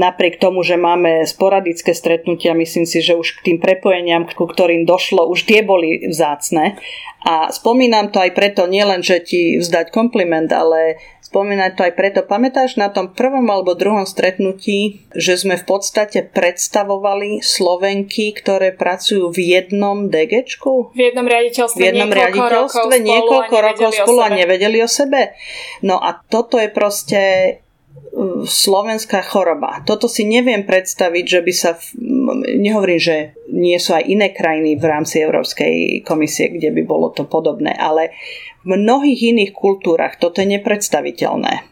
napriek 0.00 0.40
tomu, 0.40 0.64
že 0.64 0.80
máme 0.80 1.28
sporadické 1.28 1.92
stretnutia, 1.92 2.56
myslím 2.56 2.88
si, 2.88 3.04
že 3.04 3.12
už 3.12 3.40
k 3.40 3.52
tým 3.52 3.58
prepojeniam, 3.60 4.24
ku 4.24 4.48
ktorým 4.48 4.88
došlo, 4.88 5.28
už 5.28 5.44
tie 5.44 5.60
boli 5.60 6.08
vzácne. 6.08 6.80
A 7.22 7.52
spomínam 7.54 8.10
to 8.10 8.18
aj 8.18 8.34
preto, 8.34 8.66
nielen, 8.66 9.04
že 9.04 9.22
ti 9.22 9.60
vzdať 9.60 9.94
kompliment, 9.94 10.50
ale 10.50 10.98
spomínať 11.32 11.80
to 11.80 11.82
aj 11.88 11.92
preto. 11.96 12.20
Pamätáš 12.28 12.76
na 12.76 12.92
tom 12.92 13.08
prvom 13.08 13.48
alebo 13.48 13.72
druhom 13.72 14.04
stretnutí, 14.04 15.08
že 15.16 15.40
sme 15.40 15.56
v 15.56 15.64
podstate 15.64 16.28
predstavovali 16.28 17.40
Slovenky, 17.40 18.36
ktoré 18.36 18.76
pracujú 18.76 19.32
v 19.32 19.56
jednom 19.56 20.12
DGčku? 20.12 20.92
V 20.92 21.00
jednom 21.00 21.24
riaditeľstve, 21.24 21.80
v 21.80 21.84
jednom 21.88 22.12
niekoľko 22.12 22.20
riaditeľstve 22.20 22.84
rokov 22.84 23.00
niekoľko 23.00 23.56
rokov 23.64 23.90
spolu 23.96 24.20
a 24.20 24.28
nevedeli 24.28 24.78
o 24.84 24.88
sebe. 24.92 25.32
No 25.80 25.96
a 25.96 26.20
toto 26.20 26.60
je 26.60 26.68
proste 26.68 27.20
uh, 27.56 28.44
slovenská 28.44 29.24
choroba. 29.24 29.80
Toto 29.88 30.12
si 30.12 30.28
neviem 30.28 30.68
predstaviť, 30.68 31.24
že 31.24 31.40
by 31.40 31.52
sa, 31.56 31.80
nehovorím, 32.60 33.00
že 33.00 33.16
nie 33.48 33.80
sú 33.80 33.96
aj 33.96 34.04
iné 34.04 34.36
krajiny 34.36 34.76
v 34.76 34.84
rámci 34.84 35.24
Európskej 35.24 36.04
komisie, 36.04 36.52
kde 36.52 36.76
by 36.76 36.82
bolo 36.84 37.08
to 37.08 37.24
podobné, 37.24 37.72
ale 37.72 38.12
mnohých 38.64 39.20
iných 39.34 39.52
kultúrach 39.52 40.18
toto 40.18 40.42
je 40.42 40.58
nepredstaviteľné. 40.58 41.68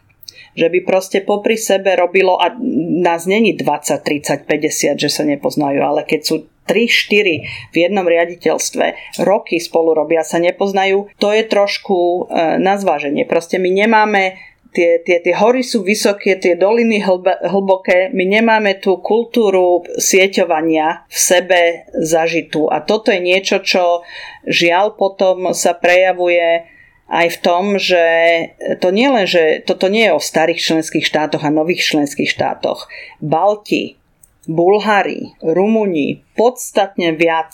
Že 0.51 0.67
by 0.67 0.79
proste 0.83 1.23
popri 1.23 1.55
sebe 1.55 1.95
robilo, 1.95 2.35
a 2.35 2.51
nás 2.99 3.23
není 3.23 3.55
20, 3.55 4.03
30, 4.03 4.43
50, 4.43 4.99
že 4.99 5.09
sa 5.09 5.23
nepoznajú, 5.23 5.79
ale 5.79 6.03
keď 6.03 6.21
sú 6.27 6.35
3-4 6.67 7.71
v 7.71 7.75
jednom 7.75 8.03
riaditeľstve 8.03 9.19
roky 9.23 9.63
spolu 9.63 9.95
robia, 9.95 10.27
sa 10.27 10.43
nepoznajú, 10.43 11.07
to 11.17 11.31
je 11.31 11.43
trošku 11.47 11.97
e, 11.97 12.19
na 12.59 12.75
zváženie. 12.75 13.23
Proste 13.23 13.63
my 13.63 13.71
nemáme 13.71 14.39
tie, 14.71 15.03
tie, 15.03 15.19
tie 15.19 15.35
hory 15.35 15.61
sú 15.63 15.83
vysoké, 15.83 16.39
tie 16.39 16.55
doliny 16.55 17.03
hlb, 17.03 17.27
hlboké, 17.27 18.09
my 18.15 18.23
nemáme 18.23 18.79
tú 18.79 18.99
kultúru 19.03 19.83
sieťovania 19.99 21.07
v 21.11 21.15
sebe 21.15 21.61
zažitú. 21.91 22.71
A 22.71 22.79
toto 22.79 23.11
je 23.11 23.19
niečo, 23.19 23.59
čo 23.61 24.07
žiaľ 24.47 24.95
potom 24.95 25.51
sa 25.51 25.75
prejavuje 25.75 26.67
aj 27.11 27.27
v 27.27 27.41
tom, 27.43 27.75
že 27.75 28.05
to 28.79 28.95
nie 28.95 29.11
len, 29.11 29.27
že 29.27 29.59
toto 29.67 29.91
nie 29.91 30.07
je 30.07 30.15
o 30.15 30.23
starých 30.23 30.63
členských 30.63 31.03
štátoch 31.03 31.43
a 31.43 31.51
nových 31.51 31.83
členských 31.83 32.31
štátoch. 32.31 32.87
Balti, 33.19 33.99
Bulhári, 34.47 35.35
Rumúni 35.43 36.23
podstatne 36.39 37.11
viac 37.11 37.51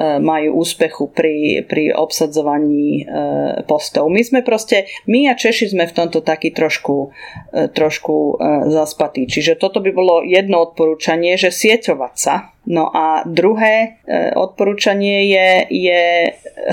majú 0.00 0.62
úspechu 0.62 1.10
pri, 1.12 1.66
pri 1.66 1.92
obsadzovaní 1.92 3.04
postov. 3.66 4.08
My 4.08 4.22
sme 4.22 4.40
proste, 4.40 4.86
my 5.10 5.28
a 5.28 5.36
Češi 5.36 5.74
sme 5.76 5.84
v 5.84 5.92
tomto 5.92 6.22
taký 6.22 6.54
trošku, 6.54 7.10
trošku 7.52 8.38
zaspatí. 8.70 9.26
Čiže 9.26 9.58
toto 9.60 9.82
by 9.82 9.90
bolo 9.92 10.22
jedno 10.24 10.62
odporúčanie, 10.62 11.34
že 11.34 11.52
sieťovať 11.52 12.14
sa. 12.16 12.54
No 12.70 12.88
a 12.88 13.26
druhé 13.26 14.00
odporúčanie 14.38 15.26
je, 15.26 15.48
je 15.68 16.02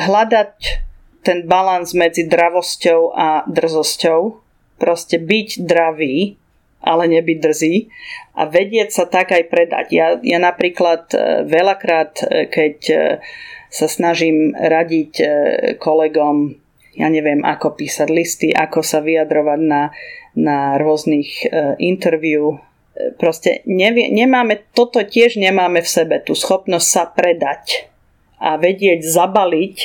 hľadať 0.08 0.87
ten 1.28 1.44
balans 1.44 1.92
medzi 1.92 2.24
dravosťou 2.24 3.12
a 3.12 3.44
drzosťou. 3.52 4.40
Proste 4.80 5.20
byť 5.20 5.68
dravý, 5.68 6.40
ale 6.80 7.04
nebyť 7.12 7.38
drzý 7.44 7.76
a 8.38 8.48
vedieť 8.48 8.90
sa 8.94 9.06
tak 9.10 9.36
aj 9.36 9.52
predať. 9.52 9.86
Ja, 9.92 10.16
ja 10.22 10.40
napríklad 10.40 11.12
e, 11.12 11.18
veľakrát, 11.50 12.14
e, 12.24 12.26
keď 12.48 12.78
e, 12.88 12.98
sa 13.68 13.88
snažím 13.92 14.56
radiť 14.56 15.20
kolegom, 15.76 16.56
ja 16.96 17.12
neviem, 17.12 17.44
ako 17.44 17.76
písať 17.76 18.08
listy, 18.08 18.48
ako 18.56 18.80
sa 18.80 19.04
vyjadrovať 19.04 19.60
na, 19.60 19.92
na 20.40 20.80
rôznych 20.80 21.52
interviu, 21.76 22.64
proste 23.20 23.68
nevie, 23.68 24.08
nemáme, 24.08 24.72
toto 24.72 25.04
tiež 25.04 25.36
nemáme 25.36 25.84
v 25.84 25.90
sebe, 25.90 26.24
tú 26.24 26.32
schopnosť 26.32 26.88
sa 26.88 27.04
predať 27.12 27.92
a 28.40 28.56
vedieť 28.56 29.04
zabaliť 29.04 29.78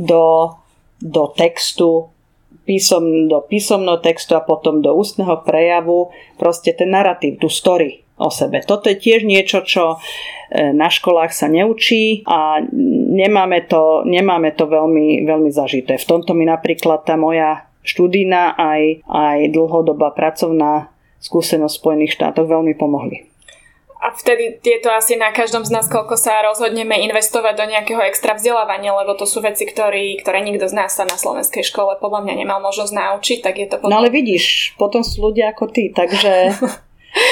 do, 0.00 0.56
do 1.02 1.28
textu 1.32 2.10
písom, 2.66 3.30
do 3.30 3.40
písomného 3.46 4.02
textu 4.02 4.34
a 4.34 4.42
potom 4.42 4.82
do 4.82 4.92
ústneho 4.92 5.40
prejavu 5.46 6.10
proste 6.36 6.74
ten 6.74 6.90
narratív, 6.90 7.38
tú 7.38 7.46
story 7.46 8.02
o 8.16 8.32
sebe. 8.32 8.64
Toto 8.64 8.88
je 8.88 8.96
tiež 8.96 9.28
niečo, 9.28 9.60
čo 9.62 9.96
e, 9.96 10.72
na 10.72 10.88
školách 10.88 11.36
sa 11.36 11.52
neučí 11.52 12.24
a 12.24 12.64
nemáme 13.12 13.68
to, 13.68 14.02
nemáme 14.08 14.56
to 14.56 14.64
veľmi, 14.66 15.22
veľmi 15.28 15.50
zažité. 15.52 16.00
V 16.00 16.08
tomto 16.08 16.32
mi 16.32 16.48
napríklad 16.48 17.04
tá 17.04 17.14
moja 17.14 17.68
študína 17.84 18.56
aj, 18.56 19.04
aj 19.06 19.38
dlhodobá 19.52 20.16
pracovná 20.16 20.90
skúsenosť 21.20 21.74
v 21.76 21.80
Spojených 21.80 22.14
štátoch 22.16 22.48
veľmi 22.48 22.72
pomohli. 22.74 23.35
A 23.96 24.12
vtedy 24.12 24.60
je 24.60 24.78
to 24.84 24.92
asi 24.92 25.16
na 25.16 25.32
každom 25.32 25.64
z 25.64 25.72
nás, 25.72 25.88
koľko 25.88 26.20
sa 26.20 26.44
rozhodneme 26.44 27.00
investovať 27.08 27.54
do 27.56 27.64
nejakého 27.64 28.04
extra 28.04 28.36
vzdelávania, 28.36 28.92
lebo 28.92 29.16
to 29.16 29.24
sú 29.24 29.40
veci, 29.40 29.64
ktorý, 29.64 30.20
ktoré 30.20 30.44
nikto 30.44 30.68
z 30.68 30.76
nás 30.76 30.92
sa 30.94 31.08
na 31.08 31.16
slovenskej 31.16 31.64
škole 31.64 31.96
podľa 31.96 32.28
mňa 32.28 32.34
nemal 32.44 32.60
možnosť 32.60 32.92
naučiť, 32.92 33.38
tak 33.40 33.54
je 33.56 33.66
to 33.66 33.76
potom... 33.80 33.90
No 33.90 34.04
ale 34.04 34.12
vidíš, 34.12 34.76
potom 34.76 35.00
sú 35.00 35.32
ľudia 35.32 35.56
ako 35.56 35.72
ty, 35.72 35.90
takže 35.90 36.52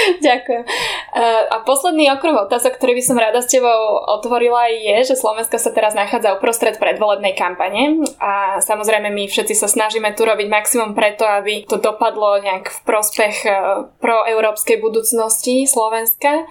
Ďakujem. 0.28 0.62
Eh, 0.64 1.42
a 1.50 1.56
posledný 1.62 2.11
okruh 2.14 2.46
otázok, 2.46 2.76
ktorý 2.76 2.99
by 3.00 3.04
som 3.04 3.16
rada 3.20 3.40
s 3.40 3.50
tebou 3.50 4.00
otvorila 4.06 4.68
je, 4.70 5.14
že 5.14 5.20
Slovensko 5.20 5.56
sa 5.58 5.70
teraz 5.70 5.92
nachádza 5.92 6.37
uprostred 6.37 6.76
predvolebnej 6.78 7.34
kampane 7.37 8.04
a 8.20 8.58
samozrejme 8.61 9.11
my 9.11 9.25
všetci 9.28 9.54
sa 9.56 9.68
snažíme 9.70 10.12
tu 10.12 10.26
robiť 10.26 10.49
maximum 10.50 10.92
preto, 10.92 11.25
aby 11.26 11.64
to 11.66 11.80
dopadlo 11.80 12.40
nejak 12.40 12.70
v 12.70 12.78
prospech 12.87 13.37
eh, 13.49 13.56
proeurópskej 13.99 14.78
budúcnosti 14.80 15.64
Slovenska. 15.66 16.46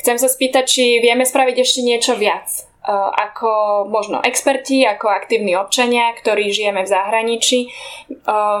Chcem 0.00 0.16
sa 0.16 0.28
spýtať, 0.28 0.64
či 0.68 0.84
vieme 1.02 1.26
spraviť 1.26 1.56
ešte 1.60 1.80
niečo 1.84 2.16
viac 2.16 2.69
ako 2.98 3.84
možno 3.86 4.18
experti, 4.26 4.82
ako 4.82 5.06
aktívni 5.08 5.54
občania, 5.54 6.10
ktorí 6.18 6.50
žijeme 6.50 6.82
v 6.82 6.90
zahraničí. 6.90 7.58
E, 7.64 7.68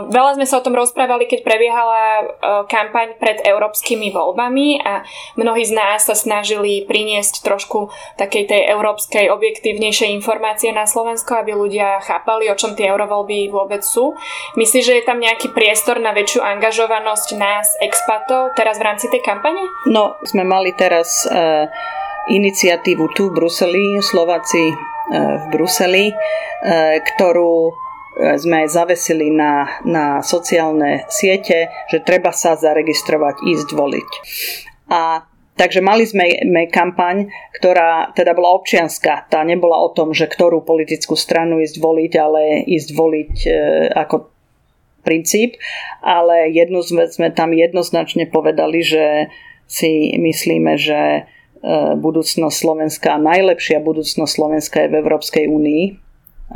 veľa 0.06 0.38
sme 0.38 0.46
sa 0.46 0.62
o 0.62 0.64
tom 0.64 0.78
rozprávali, 0.78 1.26
keď 1.26 1.42
prebiehala 1.42 2.02
e, 2.02 2.24
kampaň 2.70 3.18
pred 3.18 3.42
európskymi 3.42 4.14
voľbami 4.14 4.80
a 4.80 5.02
mnohí 5.34 5.66
z 5.66 5.74
nás 5.74 6.06
sa 6.06 6.14
snažili 6.14 6.86
priniesť 6.86 7.42
trošku 7.42 7.90
takej 8.16 8.46
tej 8.46 8.62
európskej 8.70 9.26
objektívnejšej 9.28 10.10
informácie 10.14 10.70
na 10.70 10.86
Slovensko, 10.86 11.34
aby 11.42 11.52
ľudia 11.54 11.98
chápali, 12.06 12.46
o 12.48 12.58
čom 12.58 12.78
tie 12.78 12.88
eurovoľby 12.90 13.50
vôbec 13.50 13.82
sú. 13.82 14.14
Myslíš, 14.54 14.84
že 14.86 14.96
je 15.02 15.04
tam 15.04 15.18
nejaký 15.18 15.50
priestor 15.50 15.98
na 15.98 16.14
väčšiu 16.14 16.40
angažovanosť 16.40 17.28
nás, 17.36 17.66
expatov, 17.82 18.54
teraz 18.54 18.78
v 18.78 18.86
rámci 18.86 19.06
tej 19.10 19.22
kampane? 19.22 19.60
No, 19.90 20.16
sme 20.22 20.46
mali 20.46 20.70
teraz 20.74 21.26
uh 21.26 22.00
iniciatívu 22.30 23.10
tu 23.12 23.28
v 23.28 23.42
Bruseli, 23.42 23.98
Slováci 23.98 24.70
e, 24.70 24.74
v 25.14 25.44
Bruseli, 25.50 26.04
e, 26.10 26.14
ktorú 27.02 27.54
e, 27.68 27.72
sme 28.38 28.70
zavesili 28.70 29.34
na, 29.34 29.82
na 29.82 30.22
sociálne 30.22 31.04
siete, 31.10 31.68
že 31.90 31.98
treba 32.06 32.30
sa 32.30 32.54
zaregistrovať, 32.54 33.42
ísť 33.42 33.68
voliť. 33.74 34.10
A 34.94 35.26
Takže 35.60 35.84
mali 35.84 36.08
sme 36.08 36.40
kampaň, 36.72 37.28
ktorá 37.52 38.16
teda 38.16 38.32
bola 38.32 38.56
občianská. 38.56 39.28
Tá 39.28 39.44
nebola 39.44 39.76
o 39.84 39.92
tom, 39.92 40.16
že 40.16 40.24
ktorú 40.24 40.64
politickú 40.64 41.20
stranu 41.20 41.60
ísť 41.60 41.76
voliť, 41.76 42.12
ale 42.16 42.64
ísť 42.64 42.88
voliť 42.96 43.34
ako 43.92 44.32
princíp. 45.04 45.60
Ale 46.00 46.48
jednu 46.48 46.80
sme, 46.80 47.12
sme 47.12 47.28
tam 47.28 47.52
jednoznačne 47.52 48.32
povedali, 48.32 48.80
že 48.80 49.28
si 49.68 50.16
myslíme, 50.16 50.80
že 50.80 51.28
E, 51.28 51.39
budúcnosť 52.00 52.56
Slovenska, 52.56 53.20
najlepšia 53.20 53.84
budúcnosť 53.84 54.32
Slovenska 54.32 54.76
je 54.84 54.92
v 54.92 54.98
Európskej 55.04 55.44
únii 55.44 55.84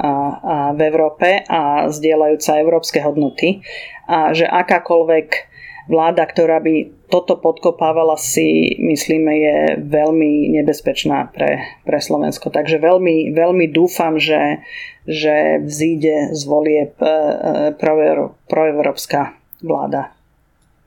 a, 0.00 0.10
a 0.40 0.56
v 0.72 0.80
Európe 0.90 1.44
a 1.44 1.86
zdieľajúca 1.92 2.58
európske 2.58 2.98
hodnoty 3.04 3.62
a 4.08 4.32
že 4.32 4.48
akákoľvek 4.48 5.54
vláda, 5.88 6.24
ktorá 6.24 6.64
by 6.64 7.06
toto 7.12 7.36
podkopávala 7.36 8.16
si, 8.16 8.74
myslíme, 8.80 9.32
je 9.36 9.56
veľmi 9.84 10.56
nebezpečná 10.60 11.30
pre, 11.30 11.60
pre 11.84 11.98
Slovensko. 12.00 12.48
Takže 12.48 12.80
veľmi, 12.80 13.30
veľmi 13.36 13.68
dúfam, 13.70 14.16
že, 14.16 14.64
že 15.04 15.60
vzíde 15.60 16.32
z 16.32 16.42
volieb 16.48 16.96
e, 16.98 17.76
proevropská 18.48 19.36
vláda. 19.60 20.10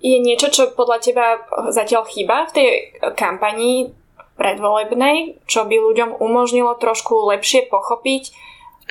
Je 0.01 0.17
niečo, 0.21 0.53
čo 0.53 0.73
podľa 0.77 0.97
teba 1.01 1.25
zatiaľ 1.73 2.06
chýba 2.06 2.45
v 2.49 2.53
tej 2.53 2.67
kampanii 3.17 3.89
predvolebnej, 4.38 5.41
čo 5.50 5.65
by 5.65 5.76
ľuďom 5.76 6.21
umožnilo 6.21 6.78
trošku 6.78 7.17
lepšie 7.34 7.67
pochopiť, 7.67 8.32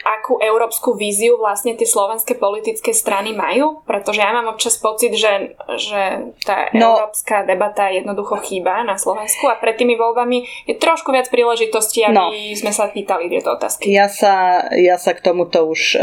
akú 0.05 0.37
európsku 0.37 0.93
víziu 0.93 1.41
vlastne 1.41 1.73
tie 1.73 1.89
slovenské 1.89 2.37
politické 2.37 2.93
strany 2.93 3.33
majú? 3.33 3.81
Pretože 3.89 4.21
ja 4.21 4.35
mám 4.35 4.53
občas 4.53 4.77
pocit, 4.77 5.17
že, 5.17 5.57
že 5.81 6.33
tá 6.45 6.69
no, 6.77 7.01
európska 7.01 7.49
debata 7.49 7.89
jednoducho 7.89 8.37
chýba 8.45 8.85
na 8.85 9.01
Slovensku 9.01 9.49
a 9.49 9.57
pred 9.57 9.81
tými 9.81 9.97
voľbami 9.97 10.69
je 10.69 10.77
trošku 10.77 11.17
viac 11.17 11.33
príležitostí, 11.33 12.05
aby 12.05 12.13
no, 12.13 12.29
sme 12.59 12.73
sa 12.77 12.93
pýtali 12.93 13.33
tieto 13.33 13.57
otázky. 13.57 13.89
Ja 13.89 14.13
sa, 14.13 14.69
ja 14.77 15.01
sa 15.01 15.17
k 15.17 15.25
tomuto 15.25 15.65
už 15.65 15.97
uh, 15.97 16.03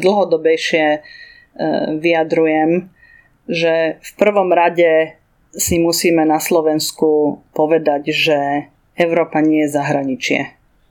dlhodobejšie 0.00 0.84
uh, 0.96 1.92
vyjadrujem, 2.00 2.88
že 3.46 4.00
v 4.00 4.10
prvom 4.16 4.48
rade 4.48 5.20
si 5.56 5.80
musíme 5.80 6.24
na 6.24 6.40
Slovensku 6.40 7.40
povedať, 7.56 8.12
že 8.12 8.38
Európa 8.96 9.44
nie 9.44 9.64
je 9.64 9.74
zahraničie. 9.76 10.40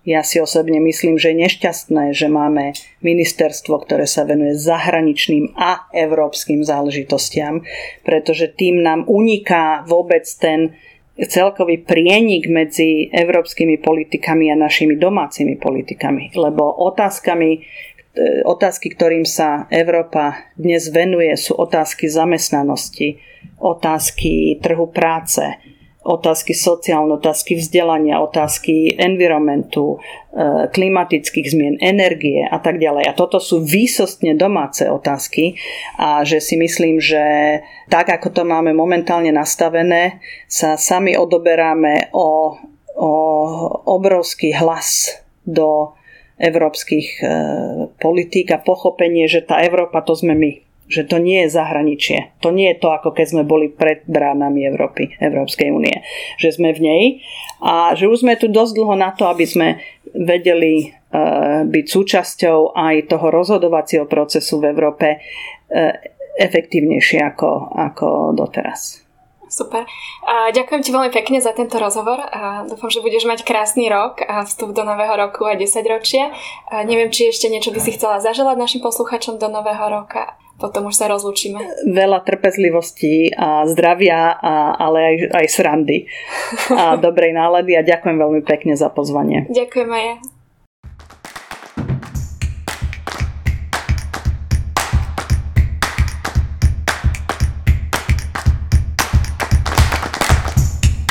Ja 0.05 0.21
si 0.21 0.37
osobne 0.37 0.77
myslím, 0.85 1.17
že 1.17 1.33
je 1.33 1.41
nešťastné, 1.49 2.13
že 2.13 2.29
máme 2.29 2.77
ministerstvo, 3.01 3.81
ktoré 3.89 4.05
sa 4.05 4.21
venuje 4.21 4.53
zahraničným 4.53 5.57
a 5.57 5.89
európskym 5.89 6.61
záležitostiam, 6.61 7.65
pretože 8.05 8.53
tým 8.53 8.85
nám 8.85 9.09
uniká 9.09 9.81
vôbec 9.89 10.29
ten 10.37 10.77
celkový 11.17 11.81
prienik 11.81 12.45
medzi 12.45 13.09
európskymi 13.09 13.81
politikami 13.81 14.53
a 14.53 14.59
našimi 14.59 14.93
domácimi 14.93 15.57
politikami. 15.57 16.37
Lebo 16.37 16.69
otázkami, 16.85 17.65
otázky, 18.45 18.93
ktorým 18.93 19.25
sa 19.25 19.65
Európa 19.73 20.53
dnes 20.53 20.93
venuje, 20.93 21.33
sú 21.33 21.57
otázky 21.57 22.13
zamestnanosti, 22.13 23.17
otázky 23.57 24.61
trhu 24.61 24.85
práce, 24.91 25.41
otázky 26.05 26.53
sociálne, 26.53 27.17
otázky 27.17 27.57
vzdelania, 27.57 28.21
otázky 28.21 28.93
environmentu, 28.93 29.97
e, 29.97 30.69
klimatických 30.69 31.47
zmien, 31.49 31.75
energie 31.81 32.45
a 32.45 32.61
tak 32.61 32.77
ďalej. 32.77 33.09
A 33.09 33.17
toto 33.17 33.41
sú 33.41 33.65
výsostne 33.65 34.37
domáce 34.37 34.85
otázky 34.85 35.57
a 35.97 36.21
že 36.21 36.37
si 36.37 36.61
myslím, 36.61 37.01
že 37.01 37.21
tak, 37.89 38.13
ako 38.13 38.29
to 38.29 38.43
máme 38.45 38.77
momentálne 38.77 39.33
nastavené, 39.33 40.21
sa 40.45 40.77
sami 40.77 41.17
odoberáme 41.17 42.13
o, 42.13 42.53
o 42.93 43.11
obrovský 43.89 44.53
hlas 44.53 45.09
do 45.41 45.97
európskych 46.37 47.07
e, 47.17 47.25
politík 47.97 48.53
a 48.53 48.61
pochopenie, 48.61 49.25
že 49.25 49.41
tá 49.41 49.65
Európa 49.65 50.05
to 50.05 50.13
sme 50.13 50.37
my 50.37 50.64
že 50.85 51.01
to 51.05 51.17
nie 51.17 51.45
je 51.45 51.53
zahraničie. 51.53 52.37
To 52.45 52.53
nie 52.53 52.69
je 52.73 52.79
to, 52.81 52.93
ako 52.93 53.09
keď 53.13 53.25
sme 53.33 53.43
boli 53.43 53.73
pred 53.73 54.05
bránami 54.05 54.69
Európy, 54.69 55.17
Európskej 55.17 55.73
únie. 55.73 56.05
Že 56.37 56.49
sme 56.61 56.69
v 56.77 56.79
nej 56.81 57.03
a 57.61 57.97
že 57.97 58.05
už 58.05 58.21
sme 58.21 58.37
tu 58.37 58.45
dosť 58.45 58.73
dlho 58.77 58.95
na 58.97 59.09
to, 59.17 59.25
aby 59.25 59.45
sme 59.49 59.81
vedeli 60.13 60.93
uh, 60.93 61.65
byť 61.65 61.85
súčasťou 61.89 62.77
aj 62.77 62.95
toho 63.09 63.27
rozhodovacieho 63.33 64.05
procesu 64.05 64.61
v 64.61 64.69
Európe 64.69 65.07
uh, 65.17 65.93
efektívnejšie 66.37 67.19
ako, 67.33 67.73
ako 67.73 68.07
doteraz. 68.37 69.05
Super. 69.45 69.85
A 70.25 70.51
ďakujem 70.51 70.81
ti 70.83 70.91
veľmi 70.91 71.13
pekne 71.13 71.39
za 71.39 71.53
tento 71.53 71.77
rozhovor 71.77 72.17
a 72.17 72.65
dúfam, 72.65 72.89
že 72.89 72.99
budeš 72.99 73.29
mať 73.29 73.45
krásny 73.45 73.87
rok 73.87 74.19
a 74.25 74.43
vstup 74.43 74.73
do 74.73 74.83
nového 74.83 75.15
roku 75.15 75.47
a 75.47 75.55
10 75.55 75.69
ročia. 75.85 76.33
A 76.67 76.83
neviem, 76.83 77.13
či 77.13 77.29
ešte 77.29 77.47
niečo 77.47 77.71
by 77.71 77.79
si 77.79 77.95
chcela 77.95 78.19
zaželať 78.19 78.57
našim 78.57 78.81
posluchačom 78.83 79.37
do 79.37 79.47
nového 79.47 79.85
roka. 79.87 80.35
Potom 80.55 80.87
už 80.87 80.95
sa 80.95 81.11
rozlúčime. 81.11 81.59
Veľa 81.83 82.23
trpezlivosti 82.23 83.27
a 83.35 83.67
zdravia, 83.67 84.31
a, 84.39 84.71
ale 84.79 84.99
aj, 85.03 85.15
aj 85.43 85.45
srandy 85.51 86.07
a 86.71 86.95
dobrej 87.05 87.35
nálady 87.35 87.75
a 87.75 87.83
ďakujem 87.83 88.15
veľmi 88.15 88.41
pekne 88.47 88.79
za 88.79 88.87
pozvanie. 88.87 89.51
Ďakujem 89.51 89.89
aj 89.91 90.03
ja. 90.07 90.15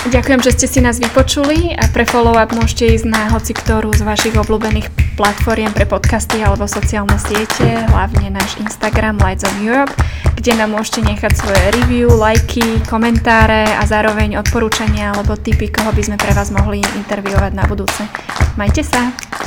Ďakujem, 0.05 0.41
že 0.47 0.55
ste 0.55 0.67
si 0.71 0.79
nás 0.79 1.03
vypočuli 1.03 1.75
a 1.75 1.91
pre 1.91 2.07
follow-up 2.07 2.55
môžete 2.55 2.87
ísť 2.87 3.07
na 3.11 3.35
hoci 3.35 3.51
ktorú 3.51 3.91
z 3.99 4.07
vašich 4.07 4.39
obľúbených 4.39 5.04
platformiem 5.15 5.71
pre 5.71 5.87
podcasty 5.87 6.43
alebo 6.43 6.67
sociálne 6.67 7.15
siete, 7.23 7.87
hlavne 7.91 8.35
náš 8.35 8.59
Instagram 8.59 9.19
Lights 9.23 9.47
on 9.47 9.57
Europe, 9.63 9.95
kde 10.35 10.59
nám 10.59 10.75
môžete 10.75 11.07
nechať 11.07 11.33
svoje 11.39 11.63
review, 11.83 12.11
lajky, 12.11 12.83
komentáre 12.91 13.71
a 13.79 13.83
zároveň 13.87 14.39
odporúčania 14.43 15.15
alebo 15.15 15.39
tipy, 15.39 15.71
koho 15.71 15.95
by 15.95 16.03
sme 16.03 16.17
pre 16.19 16.35
vás 16.35 16.51
mohli 16.51 16.83
interviovať 16.83 17.53
na 17.55 17.65
budúce. 17.65 18.03
Majte 18.59 18.83
sa! 18.83 19.44